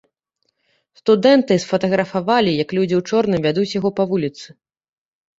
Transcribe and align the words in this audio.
Студэнты 0.99 1.57
сфатаграфавалі, 1.63 2.51
як 2.63 2.73
людзі 2.77 2.95
ў 2.99 3.19
чорным 3.19 3.39
вядуць 3.47 3.67
яго 3.79 3.89
па 4.01 4.07
вуліцы. 4.15 4.47